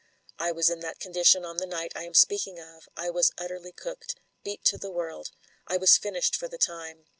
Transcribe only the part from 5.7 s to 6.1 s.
was